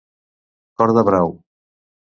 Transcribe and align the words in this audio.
Cor 0.81 0.95
de 0.99 1.05
brau. 1.11 1.39